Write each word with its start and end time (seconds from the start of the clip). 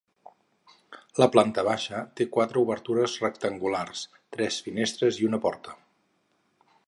La 1.23 1.27
planta 1.35 1.65
baixa 1.67 1.99
té 2.21 2.27
quatre 2.37 2.61
obertures 2.63 3.19
rectangulars, 3.25 4.03
tres 4.37 4.59
finestres 4.69 5.21
i 5.25 5.31
una 5.33 5.43
porta. 5.47 5.77